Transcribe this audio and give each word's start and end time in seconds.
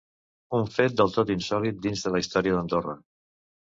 Un 0.59 0.63
fet 0.77 0.95
del 1.01 1.13
tot 1.17 1.33
insòlit 1.35 1.79
dins 1.85 2.03
de 2.07 2.15
la 2.17 2.23
història 2.25 2.57
d'Andorra. 2.59 2.97